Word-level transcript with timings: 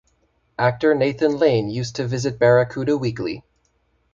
Actor 0.57 0.95
Nathan 0.95 1.37
Lane 1.37 1.69
used 1.69 1.95
to 1.97 2.07
visit 2.07 2.39
Barracuda 2.39 2.97
weekly. 2.97 3.43